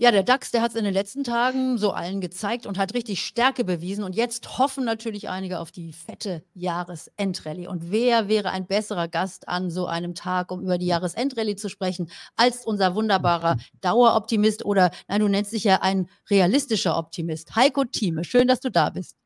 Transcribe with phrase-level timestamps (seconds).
[0.00, 2.94] Ja, der DAX, der hat es in den letzten Tagen so allen gezeigt und hat
[2.94, 4.04] richtig Stärke bewiesen.
[4.04, 7.66] Und jetzt hoffen natürlich einige auf die fette Jahresendrallye.
[7.66, 11.68] Und wer wäre ein besserer Gast an so einem Tag, um über die Jahresendrallye zu
[11.68, 17.56] sprechen, als unser wunderbarer Daueroptimist oder, nein, du nennst dich ja ein realistischer Optimist.
[17.56, 19.16] Heiko Thieme, schön, dass du da bist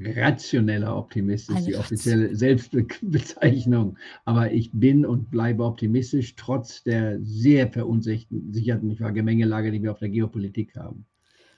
[0.00, 3.98] rationeller Optimist ist die offizielle Selbstbezeichnung.
[4.24, 10.08] Aber ich bin und bleibe optimistisch, trotz der sehr verunsicherten Gemengelage, die wir auf der
[10.08, 11.06] Geopolitik haben.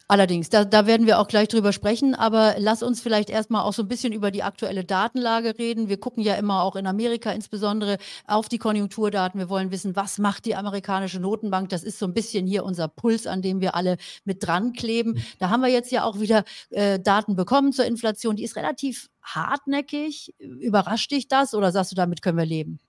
[0.09, 3.73] Allerdings, da, da werden wir auch gleich drüber sprechen, aber lass uns vielleicht erstmal auch
[3.73, 5.89] so ein bisschen über die aktuelle Datenlage reden.
[5.89, 9.41] Wir gucken ja immer auch in Amerika insbesondere auf die Konjunkturdaten.
[9.41, 11.69] Wir wollen wissen, was macht die amerikanische Notenbank?
[11.71, 15.13] Das ist so ein bisschen hier unser Puls, an dem wir alle mit dran kleben.
[15.13, 15.23] Mhm.
[15.39, 18.37] Da haben wir jetzt ja auch wieder äh, Daten bekommen zur Inflation.
[18.37, 20.35] Die ist relativ hartnäckig.
[20.39, 22.81] Überrascht dich das oder sagst du, damit können wir leben?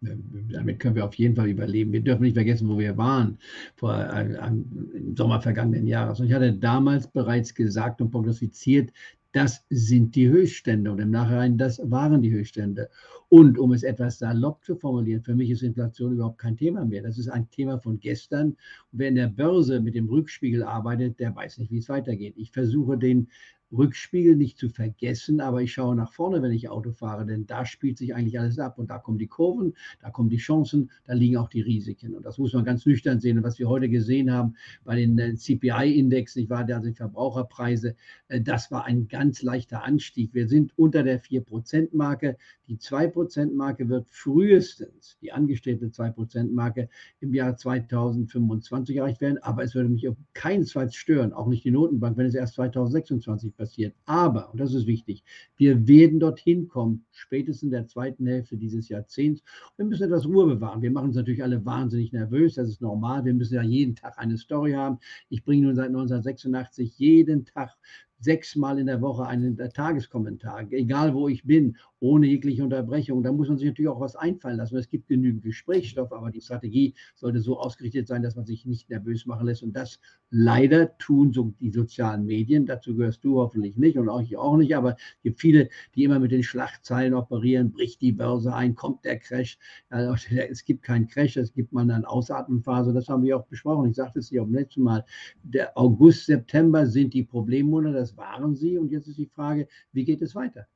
[0.00, 1.92] Damit können wir auf jeden Fall überleben.
[1.92, 3.38] Wir dürfen nicht vergessen, wo wir waren
[3.74, 6.20] vor, äh, im Sommer vergangenen Jahres.
[6.20, 8.92] Und ich hatte damals bereits gesagt und prognostiziert,
[9.32, 12.88] das sind die Höchststände und im Nachhinein, das waren die Höchststände.
[13.28, 17.02] Und um es etwas salopp zu formulieren, für mich ist Inflation überhaupt kein Thema mehr.
[17.02, 18.48] Das ist ein Thema von gestern.
[18.48, 18.56] Und
[18.92, 22.34] wer in der Börse mit dem Rückspiegel arbeitet, der weiß nicht, wie es weitergeht.
[22.38, 23.28] Ich versuche den
[23.72, 27.66] Rückspiegel nicht zu vergessen, aber ich schaue nach vorne, wenn ich Auto fahre, denn da
[27.66, 31.14] spielt sich eigentlich alles ab und da kommen die Kurven, da kommen die Chancen, da
[31.14, 32.14] liegen auch die Risiken.
[32.14, 33.38] Und das muss man ganz nüchtern sehen.
[33.38, 37.94] Und was wir heute gesehen haben bei den äh, CPI-Index, ich war da die Verbraucherpreise,
[38.28, 40.34] äh, das war ein ganz leichter Anstieg.
[40.34, 42.36] Wir sind unter der 4%-Marke,
[42.68, 46.88] die 2%-Marke wird frühestens, die angestrebte 2%-Marke
[47.20, 51.64] im Jahr 2025 erreicht werden, aber es würde mich auf keinen Fall stören, auch nicht
[51.64, 53.94] die Notenbank, wenn es erst 2026 passiert.
[54.06, 55.22] Aber, und das ist wichtig,
[55.56, 59.42] wir werden dorthin kommen, spätestens in der zweiten Hälfte dieses Jahrzehnts.
[59.76, 60.80] Wir müssen etwas Ruhe bewahren.
[60.80, 63.24] Wir machen uns natürlich alle wahnsinnig nervös, das ist normal.
[63.26, 64.98] Wir müssen ja jeden Tag eine Story haben.
[65.28, 67.76] Ich bringe nun seit 1986 jeden Tag
[68.20, 73.22] sechsmal in der Woche einen Tageskommentar, egal wo ich bin, ohne jegliche Unterbrechung.
[73.22, 74.76] Da muss man sich natürlich auch was einfallen lassen.
[74.76, 78.88] Es gibt genügend Gesprächsstoff, aber die Strategie sollte so ausgerichtet sein, dass man sich nicht
[78.88, 79.62] nervös machen lässt.
[79.62, 79.98] Und das
[80.30, 82.66] leider tun so die sozialen Medien.
[82.66, 84.76] Dazu gehörst du hoffentlich nicht und auch ich auch nicht.
[84.76, 87.72] Aber es gibt viele, die immer mit den Schlachtzeilen operieren.
[87.72, 88.76] Bricht die Börse ein?
[88.76, 89.58] Kommt der Crash?
[89.90, 91.36] Es gibt keinen Crash.
[91.36, 92.92] Es gibt mal eine Ausatmenphase.
[92.92, 93.90] Das haben wir auch besprochen.
[93.90, 95.04] Ich sagte es dir auch beim letzten Mal.
[95.42, 98.07] Der August, September sind die Problemmonate.
[98.08, 98.78] Das waren sie.
[98.78, 100.66] Und jetzt ist die Frage, wie geht es weiter?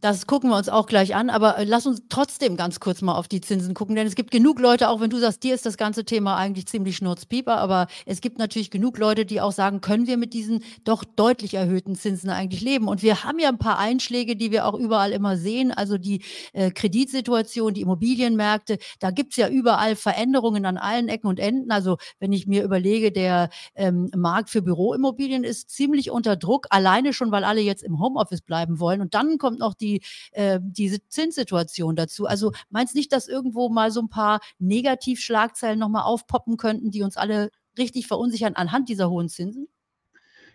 [0.00, 3.14] Das gucken wir uns auch gleich an, aber äh, lass uns trotzdem ganz kurz mal
[3.14, 5.64] auf die Zinsen gucken, denn es gibt genug Leute, auch wenn du sagst, dir ist
[5.64, 9.80] das ganze Thema eigentlich ziemlich schnurzpieper, aber es gibt natürlich genug Leute, die auch sagen,
[9.80, 12.88] können wir mit diesen doch deutlich erhöhten Zinsen eigentlich leben?
[12.88, 16.22] Und wir haben ja ein paar Einschläge, die wir auch überall immer sehen, also die
[16.52, 21.70] äh, Kreditsituation, die Immobilienmärkte, da gibt es ja überall Veränderungen an allen Ecken und Enden.
[21.70, 27.14] Also wenn ich mir überlege, der ähm, Markt für Büroimmobilien ist ziemlich unter Druck, alleine
[27.14, 29.00] schon, weil alle jetzt im Homeoffice bleiben wollen.
[29.00, 30.02] Und dann kommt noch die die,
[30.32, 32.26] äh, diese Zinssituation dazu.
[32.26, 37.16] Also meinst nicht, dass irgendwo mal so ein paar Negativschlagzeilen nochmal aufpoppen könnten, die uns
[37.16, 39.68] alle richtig verunsichern anhand dieser hohen Zinsen?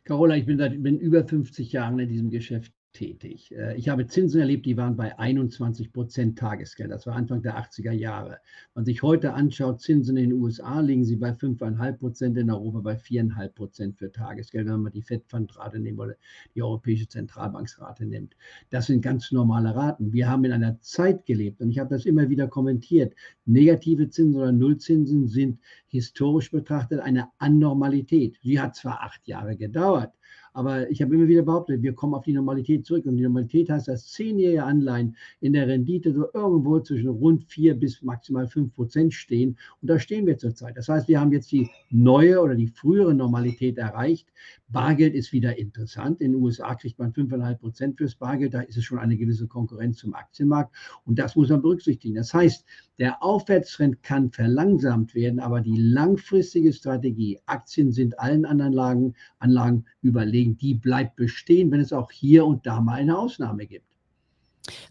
[0.03, 3.51] Carola, ich bin seit bin über 50 Jahren in diesem Geschäft tätig.
[3.51, 6.91] Äh, ich habe Zinsen erlebt, die waren bei 21 Prozent Tagesgeld.
[6.91, 8.39] Das war Anfang der 80er Jahre.
[8.73, 12.49] Wenn man sich heute anschaut, Zinsen in den USA liegen sie bei 5,5 Prozent, in
[12.49, 16.15] Europa bei 4,5 Prozent für Tagesgeld, wenn man die Fed-Fundrate nimmt oder
[16.55, 18.35] die Europäische Zentralbanksrate nimmt.
[18.69, 20.13] Das sind ganz normale Raten.
[20.13, 23.13] Wir haben in einer Zeit gelebt und ich habe das immer wieder kommentiert.
[23.45, 28.37] Negative Zinsen oder Nullzinsen sind historisch betrachtet eine Anormalität.
[28.41, 30.13] Sie hat zwar acht Jahre gedauert,
[30.53, 33.05] aber ich habe immer wieder behauptet, wir kommen auf die Normalität zurück.
[33.05, 37.75] Und die Normalität heißt, dass zehnjährige Anleihen in der Rendite so irgendwo zwischen rund vier
[37.75, 39.57] bis maximal fünf Prozent stehen.
[39.81, 40.75] Und da stehen wir zurzeit.
[40.77, 44.27] Das heißt, wir haben jetzt die neue oder die frühere Normalität erreicht.
[44.67, 46.21] Bargeld ist wieder interessant.
[46.21, 48.53] In den USA kriegt man 5,5 Prozent fürs Bargeld.
[48.53, 50.73] Da ist es schon eine gewisse Konkurrenz zum Aktienmarkt.
[51.05, 52.15] Und das muss man berücksichtigen.
[52.15, 52.65] Das heißt,
[52.99, 59.85] der Aufwärtstrend kann verlangsamt werden, aber die langfristige Strategie, Aktien sind allen anderen Lagen, Anlagen
[60.01, 63.90] überlegen, die bleibt bestehen, wenn es auch hier und da mal eine Ausnahme gibt.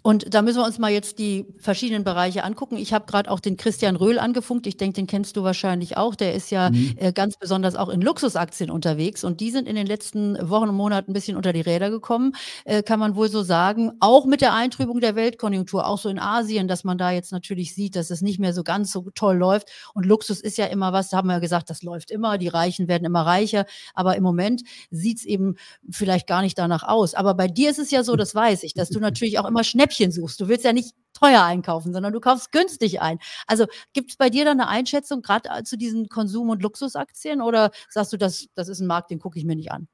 [0.02, 2.76] Und da müssen wir uns mal jetzt die verschiedenen Bereiche angucken.
[2.76, 4.66] Ich habe gerade auch den Christian Röhl angefunkt.
[4.66, 6.14] Ich denke, den kennst du wahrscheinlich auch.
[6.14, 6.94] Der ist ja mhm.
[6.96, 9.24] äh, ganz besonders auch in Luxusaktien unterwegs.
[9.24, 12.32] Und die sind in den letzten Wochen und Monaten ein bisschen unter die Räder gekommen,
[12.64, 13.92] äh, kann man wohl so sagen.
[14.00, 17.74] Auch mit der Eintrübung der Weltkonjunktur, auch so in Asien, dass man da jetzt natürlich
[17.74, 19.68] sieht, dass es nicht mehr so ganz so toll läuft.
[19.94, 22.38] Und Luxus ist ja immer was, da haben wir ja gesagt, das läuft immer.
[22.38, 23.66] Die Reichen werden immer reicher.
[23.94, 25.56] Aber im Moment sieht es eben
[25.90, 27.14] vielleicht gar nicht danach aus.
[27.14, 29.59] Aber bei dir ist es ja so, das weiß ich, dass du natürlich auch immer
[29.60, 30.40] immer Schnäppchen suchst.
[30.40, 33.18] Du willst ja nicht teuer einkaufen, sondern du kaufst günstig ein.
[33.46, 37.70] Also gibt es bei dir da eine Einschätzung gerade zu diesen Konsum- und Luxusaktien oder
[37.90, 39.86] sagst du, das, das ist ein Markt, den gucke ich mir nicht an?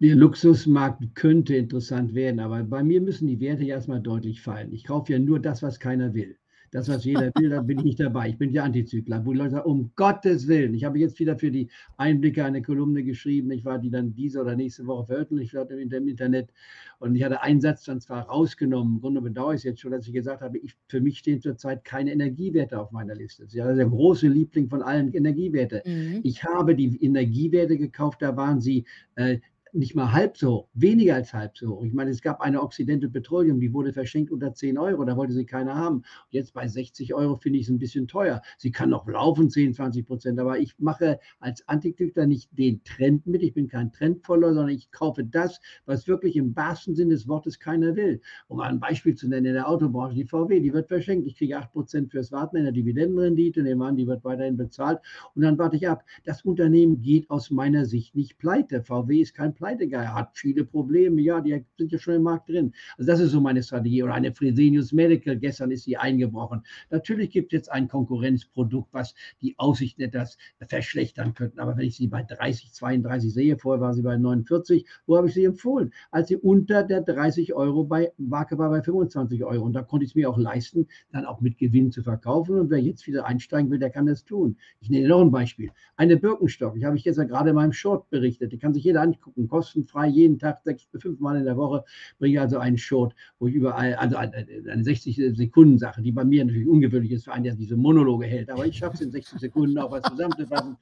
[0.00, 4.72] Der Luxusmarkt könnte interessant werden, aber bei mir müssen die Werte ja erstmal deutlich fallen.
[4.72, 6.36] Ich kaufe ja nur das, was keiner will.
[6.70, 8.28] Das, was jeder will, da bin ich nicht dabei.
[8.28, 10.74] Ich bin ja Antizykler, wo die Leute sagen, um Gottes Willen.
[10.74, 13.50] Ich habe jetzt wieder für die Einblicke eine Kolumne geschrieben.
[13.50, 16.50] Ich war die dann diese oder nächste Woche veröffentlicht wird im Internet.
[16.98, 18.96] Und ich hatte einen Satz dann zwar rausgenommen.
[18.96, 21.40] Im Grunde bedauere ich es jetzt schon, dass ich gesagt habe, ich, für mich stehen
[21.40, 23.44] zurzeit keine Energiewerte auf meiner Liste.
[23.44, 25.82] Das ist ja der große Liebling von allen Energiewerte.
[25.86, 26.20] Mhm.
[26.22, 28.84] Ich habe die Energiewerte gekauft, da waren sie
[29.14, 29.38] äh,
[29.78, 31.84] nicht mal halb so hoch, weniger als halb so hoch.
[31.84, 35.32] Ich meine, es gab eine Occidental Petroleum, die wurde verschenkt unter 10 Euro, da wollte
[35.32, 36.02] sie keiner haben.
[36.30, 38.42] Jetzt bei 60 Euro finde ich es ein bisschen teuer.
[38.56, 43.26] Sie kann noch laufen, 10, 20 Prozent, aber ich mache als Antiküchter nicht den Trend
[43.26, 43.42] mit.
[43.42, 47.60] Ich bin kein Trendvoller, sondern ich kaufe das, was wirklich im wahrsten Sinne des Wortes
[47.60, 48.20] keiner will.
[48.48, 51.26] Um ein Beispiel zu nennen, in der Autobranche, die VW, die wird verschenkt.
[51.26, 54.98] Ich kriege 8 Prozent fürs Warten in der Dividendenrendite, nehmen an, die wird weiterhin bezahlt
[55.34, 56.04] und dann warte ich ab.
[56.24, 58.82] Das Unternehmen geht aus meiner Sicht nicht pleite.
[58.82, 62.72] VW ist kein Pleitegeier, hat viele Probleme, ja, die sind ja schon im Markt drin.
[62.96, 64.02] Also das ist so meine Strategie.
[64.02, 66.62] Oder eine Fresenius Medical, gestern ist sie eingebrochen.
[66.90, 71.60] Natürlich gibt es jetzt ein Konkurrenzprodukt, was die Aussichten etwas verschlechtern könnte.
[71.60, 75.28] Aber wenn ich sie bei 30, 32 sehe, vorher war sie bei 49, wo habe
[75.28, 75.92] ich sie empfohlen?
[76.10, 79.64] Als sie unter der 30 Euro bei Marke war bei 25 Euro.
[79.64, 82.58] Und da konnte ich es mir auch leisten, dann auch mit Gewinn zu verkaufen.
[82.58, 84.56] Und wer jetzt wieder einsteigen will, der kann das tun.
[84.80, 85.70] Ich nenne noch ein Beispiel.
[85.96, 89.02] Eine Birkenstock, ich habe ich gestern gerade in meinem Short berichtet, die kann sich jeder
[89.02, 91.84] angucken kostenfrei jeden Tag, sechs bis fünf Mal in der Woche,
[92.18, 96.44] bringe also einen Short, wo ich überall, also eine 60 Sekunden Sache, die bei mir
[96.44, 99.40] natürlich ungewöhnlich ist für einen, der diese Monologe hält, aber ich schaffe es in 60
[99.40, 100.76] Sekunden auch was zusammenzufassen.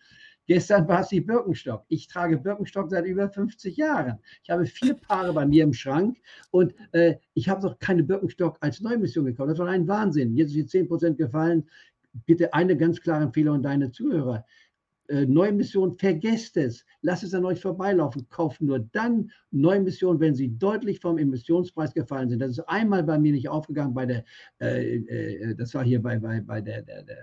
[0.46, 1.84] Gestern war es die Birkenstock.
[1.88, 4.20] Ich trage Birkenstock seit über 50 Jahren.
[4.44, 6.18] Ich habe vier Paare bei mir im Schrank
[6.52, 9.50] und äh, ich habe doch keine Birkenstock als Neumission gekauft.
[9.50, 10.36] Das war ein Wahnsinn.
[10.36, 11.68] Jetzt ist die 10% gefallen.
[12.26, 14.44] Bitte eine ganz klare Empfehlung an deine Zuhörer
[15.08, 16.84] äh, Neuemission, vergesst es.
[17.02, 18.26] Lasst es an euch vorbeilaufen.
[18.28, 22.40] Kauft nur dann Neuemissionen, wenn sie deutlich vom Emissionspreis gefallen sind.
[22.40, 24.24] Das ist einmal bei mir nicht aufgegangen bei der,
[24.60, 27.16] äh, äh, das war hier bei, bei, bei der, der, der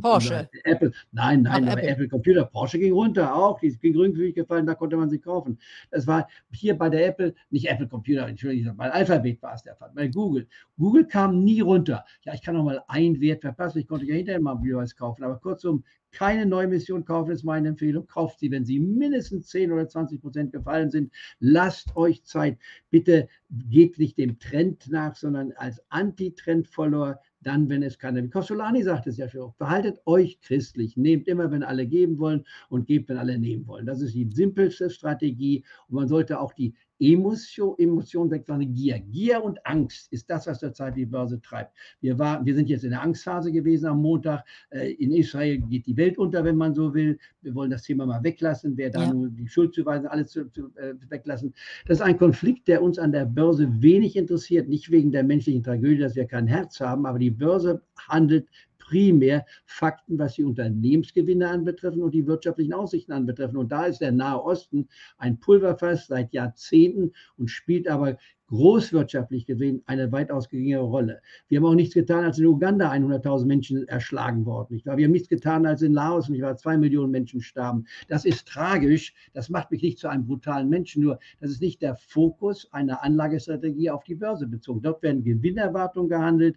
[0.00, 0.48] Porsche.
[0.64, 0.92] Apple.
[1.12, 1.88] Nein, nein, aber Apple.
[1.88, 2.44] Apple Computer.
[2.44, 3.60] Porsche ging runter auch.
[3.60, 5.58] Die ging geringfügig gefallen, da konnte man sie kaufen.
[5.90, 9.76] Das war hier bei der Apple, nicht Apple Computer, Entschuldigung, bei Alphabet war es der
[9.76, 10.46] Fall, bei Google.
[10.78, 12.04] Google kam nie runter.
[12.24, 13.78] Ja, ich kann noch mal einen Wert verpassen.
[13.78, 15.24] Ich konnte ja hinterher mal wieder was kaufen.
[15.24, 18.06] Aber kurzum, keine Neumission kaufen, ist meine Empfehlung.
[18.06, 21.12] Kauft sie, wenn sie mindestens 10 oder 20 Prozent gefallen sind.
[21.38, 22.58] Lasst euch Zeit.
[22.90, 28.30] Bitte geht nicht dem Trend nach, sondern als Anti-Trend-Follower dann, wenn es kann.
[28.30, 32.86] Costolani sagt es ja schon, verhaltet euch christlich, nehmt immer, wenn alle geben wollen und
[32.86, 33.86] gebt, wenn alle nehmen wollen.
[33.86, 38.98] Das ist die simpelste Strategie und man sollte auch die Emotion, Emotion weg von Gier.
[38.98, 41.74] Gier und Angst ist das, was zurzeit die Börse treibt.
[42.00, 44.44] Wir, war, wir sind jetzt in der Angstphase gewesen am Montag.
[44.70, 47.18] Äh, in Israel geht die Welt unter, wenn man so will.
[47.40, 48.76] Wir wollen das Thema mal weglassen.
[48.76, 49.12] Wer da ja.
[49.14, 51.54] nur die Schuld zuweisen, alles zu, zu, äh, weglassen.
[51.86, 54.68] Das ist ein Konflikt, der uns an der Börse wenig interessiert.
[54.68, 58.46] Nicht wegen der menschlichen Tragödie, dass wir kein Herz haben, aber die Börse handelt
[58.90, 63.56] primär Fakten, was die Unternehmensgewinne anbetreffen und die wirtschaftlichen Aussichten anbetreffen.
[63.56, 68.18] Und da ist der Nahe Osten ein Pulverfass seit Jahrzehnten und spielt aber
[68.50, 71.22] großwirtschaftlich gesehen eine weitaus geringere Rolle.
[71.48, 74.74] Wir haben auch nichts getan, als in Uganda 100.000 Menschen erschlagen worden.
[74.74, 77.86] Ich glaube, wir haben nichts getan, als in Laos nicht wahr, zwei Millionen Menschen starben.
[78.08, 79.14] Das ist tragisch.
[79.34, 81.04] Das macht mich nicht zu einem brutalen Menschen.
[81.04, 84.82] Nur, das ist nicht der Fokus einer Anlagestrategie auf die Börse bezogen.
[84.82, 86.56] Dort werden Gewinnerwartungen gehandelt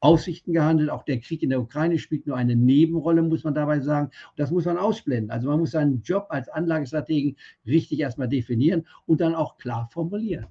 [0.00, 0.90] Aussichten gehandelt.
[0.90, 4.06] Auch der Krieg in der Ukraine spielt nur eine Nebenrolle, muss man dabei sagen.
[4.06, 5.30] Und das muss man ausblenden.
[5.30, 10.46] Also man muss seinen Job als Anlagestrategen richtig erstmal definieren und dann auch klar formulieren.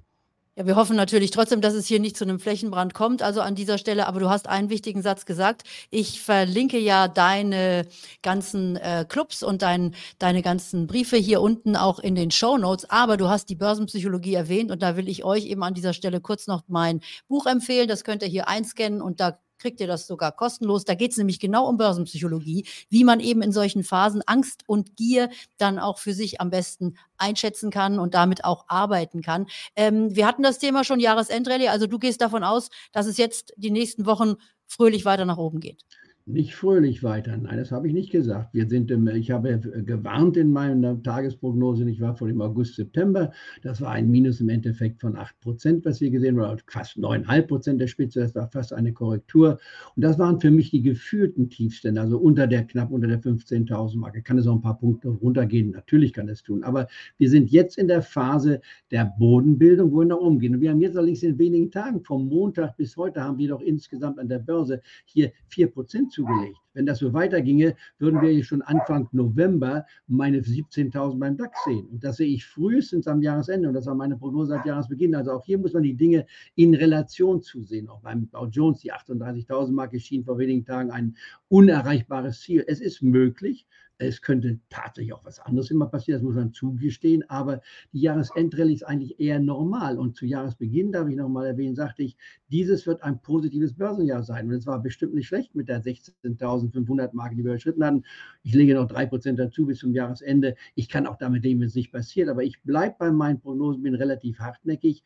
[0.60, 3.56] Ja, wir hoffen natürlich trotzdem, dass es hier nicht zu einem Flächenbrand kommt, also an
[3.56, 4.08] dieser Stelle.
[4.08, 5.63] Aber du hast einen wichtigen Satz gesagt.
[5.89, 7.88] Ich verlinke ja deine
[8.22, 12.89] ganzen äh, Clubs und dein, deine ganzen Briefe hier unten auch in den Show Notes.
[12.89, 16.20] Aber du hast die Börsenpsychologie erwähnt und da will ich euch eben an dieser Stelle
[16.20, 17.00] kurz noch mein
[17.30, 17.88] Buch empfehlen.
[17.88, 20.86] Das könnt ihr hier einscannen und da kriegt ihr das sogar kostenlos.
[20.86, 24.96] Da geht es nämlich genau um Börsenpsychologie, wie man eben in solchen Phasen Angst und
[24.96, 29.48] Gier dann auch für sich am besten einschätzen kann und damit auch arbeiten kann.
[29.75, 33.54] Ähm, wir hatten das Thema schon Jahresendrallye, also du gehst davon aus, dass es jetzt
[33.58, 34.36] die nächsten Wochen
[34.66, 35.84] fröhlich weiter nach oben geht.
[36.30, 37.36] Nicht fröhlich weiter.
[37.36, 38.54] Nein, das habe ich nicht gesagt.
[38.54, 43.32] Wir sind im, ich habe gewarnt in meiner Tagesprognose, ich war vor dem August, September.
[43.64, 47.42] Das war ein Minus im Endeffekt von 8 Prozent, was wir gesehen haben, fast 9,5
[47.48, 48.20] Prozent der Spitze.
[48.20, 49.60] Das war fast eine Korrektur.
[49.96, 53.98] Und das waren für mich die gefühlten Tiefstände, also unter der, knapp unter der 15.000
[53.98, 54.22] Marke.
[54.22, 55.72] Kann es auch ein paar Punkte runtergehen?
[55.72, 56.64] Natürlich kann es tun.
[56.64, 60.54] Aber wir sind jetzt in der Phase der Bodenbildung, wo wir nach oben gehen.
[60.56, 63.62] Und wir haben jetzt allerdings in wenigen Tagen, vom Montag bis heute, haben wir doch
[63.62, 66.58] insgesamt an der Börse hier 4 Prozent zugelegt.
[66.74, 71.88] Wenn das so weiterginge, würden wir schon Anfang November meine 17.000 beim DAX sehen.
[71.88, 73.68] Und das sehe ich frühestens am Jahresende.
[73.68, 75.16] Und das war meine Prognose seit Jahresbeginn.
[75.16, 77.90] Also auch hier muss man die Dinge in Relation zusehen.
[77.90, 81.16] Auch beim Dow Jones, die 38.000 Marke schien vor wenigen Tagen ein
[81.48, 82.64] unerreichbares Ziel.
[82.68, 83.66] Es ist möglich,
[84.00, 88.74] es könnte tatsächlich auch was anderes immer passieren, das muss man zugestehen, aber die Jahresendrallye
[88.74, 90.00] ist eigentlich eher normal.
[90.00, 92.15] Und zu Jahresbeginn, darf ich nochmal erwähnen, sagte ich,
[92.50, 94.48] dieses wird ein positives Börsenjahr sein.
[94.48, 98.03] Und es war bestimmt nicht schlecht mit der 16.500 Marke, die wir überschritten hatten.
[98.44, 100.56] Ich lege noch drei Prozent dazu bis zum Jahresende.
[100.75, 103.84] Ich kann auch damit leben, wenn es nicht passiert, aber ich bleibe bei meinen Prognosen,
[103.84, 105.03] bin relativ hartnäckig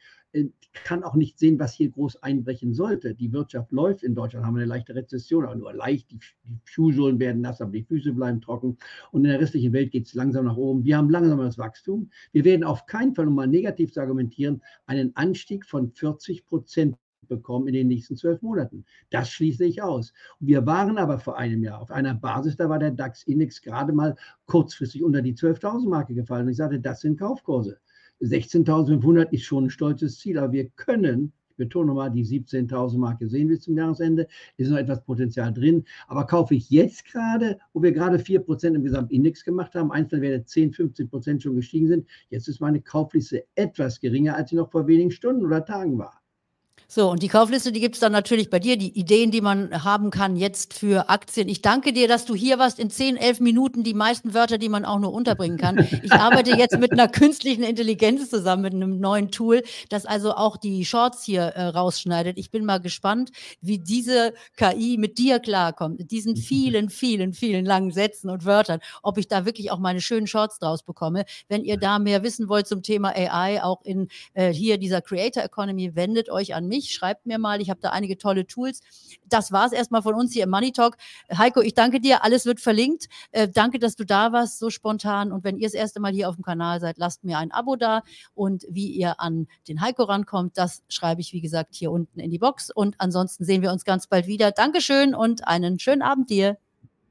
[0.73, 3.13] kann auch nicht sehen, was hier groß einbrechen sollte.
[3.13, 6.11] Die Wirtschaft läuft in Deutschland, haben wir eine leichte Rezession, aber nur leicht.
[6.11, 6.19] Die,
[6.65, 8.77] Schuhsohlen werden nass, aber die Füße bleiben trocken.
[9.11, 10.83] Und in der restlichen Welt geht es langsam nach oben.
[10.83, 12.09] Wir haben langsames Wachstum.
[12.31, 16.97] Wir werden auf keinen Fall, um mal negativ zu argumentieren, einen Anstieg von 40 Prozent
[17.27, 18.85] bekommen in den nächsten zwölf Monaten.
[19.09, 20.13] Das schließe ich aus.
[20.39, 24.15] Wir waren aber vor einem Jahr auf einer Basis, da war der DAX-Index gerade mal
[24.45, 26.45] kurzfristig unter die 12.000 Marke gefallen.
[26.45, 27.79] Und ich sagte, das sind Kaufkurse.
[28.22, 33.29] 16.500 ist schon ein stolzes Ziel, aber wir können, ich betone nochmal, die 17.000 Marke
[33.29, 34.27] sehen bis zum Jahresende,
[34.58, 35.84] ist noch etwas Potenzial drin.
[36.08, 40.74] Aber kaufe ich jetzt gerade, wo wir gerade 4% im Gesamtindex gemacht haben, Einzelwerte 10,
[40.74, 45.12] 15% schon gestiegen sind, jetzt ist meine Kaufliste etwas geringer, als sie noch vor wenigen
[45.12, 46.23] Stunden oder Tagen war.
[46.95, 49.83] So, und die Kaufliste, die gibt es dann natürlich bei dir, die Ideen, die man
[49.83, 51.50] haben kann jetzt für Aktien.
[51.50, 54.69] Ich danke dir, dass du hier warst in 10, 11 Minuten, die meisten Wörter, die
[54.69, 55.88] man auch nur unterbringen kann.
[56.03, 60.55] Ich arbeite jetzt mit einer künstlichen Intelligenz zusammen, mit einem neuen Tool, das also auch
[60.55, 62.38] die Shorts hier äh, rausschneidet.
[62.38, 67.65] Ich bin mal gespannt, wie diese KI mit dir klarkommt, mit diesen vielen, vielen, vielen
[67.65, 71.25] langen Sätzen und Wörtern, ob ich da wirklich auch meine schönen Shorts draus bekomme.
[71.47, 75.41] Wenn ihr da mehr wissen wollt zum Thema AI, auch in äh, hier dieser Creator
[75.41, 77.61] Economy, wendet euch an mich mich, schreibt mir mal.
[77.61, 78.81] Ich habe da einige tolle Tools.
[79.27, 80.97] Das war es erstmal von uns hier im Money Talk.
[81.35, 82.23] Heiko, ich danke dir.
[82.23, 83.07] Alles wird verlinkt.
[83.31, 85.31] Äh, danke, dass du da warst, so spontan.
[85.31, 87.75] Und wenn ihr das erste Mal hier auf dem Kanal seid, lasst mir ein Abo
[87.75, 88.03] da.
[88.35, 92.31] Und wie ihr an den Heiko rankommt, das schreibe ich, wie gesagt, hier unten in
[92.31, 92.69] die Box.
[92.69, 94.51] Und ansonsten sehen wir uns ganz bald wieder.
[94.51, 96.57] Dankeschön und einen schönen Abend dir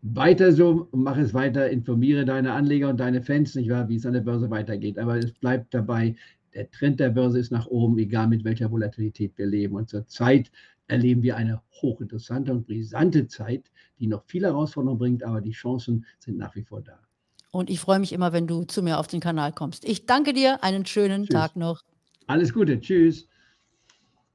[0.02, 4.04] weiter so, mach es weiter, informiere deine Anleger und deine Fans, nicht wahr, wie es
[4.04, 4.98] an der Börse weitergeht.
[4.98, 6.16] Aber es bleibt dabei,
[6.54, 9.76] der Trend der Börse ist nach oben, egal mit welcher Volatilität wir leben.
[9.76, 10.50] Und zurzeit
[10.88, 16.04] erleben wir eine hochinteressante und brisante Zeit, die noch viele Herausforderungen bringt, aber die Chancen
[16.18, 16.98] sind nach wie vor da.
[17.50, 19.84] Und ich freue mich immer, wenn du zu mir auf den Kanal kommst.
[19.84, 21.34] Ich danke dir, einen schönen Tschüss.
[21.34, 21.82] Tag noch.
[22.26, 23.28] Alles Gute, tschüss.